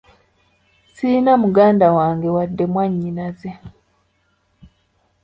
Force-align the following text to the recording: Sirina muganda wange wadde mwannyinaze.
Sirina 0.93 1.31
muganda 1.43 1.87
wange 1.97 2.27
wadde 2.35 2.63
mwannyinaze. 2.71 3.49